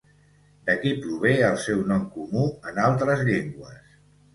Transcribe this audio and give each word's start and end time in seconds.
D'aquí 0.69 0.93
prové 1.03 1.35
el 1.51 1.61
seu 1.67 1.85
nom 1.95 2.11
comú 2.19 2.49
en 2.73 2.85
altres 2.91 3.27
llengües. 3.33 3.99